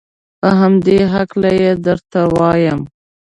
په 0.39 0.49
همدې 0.59 0.97
هلکه 1.13 1.49
یې 1.63 1.71
درته 1.85 2.19
وایم. 2.35 2.79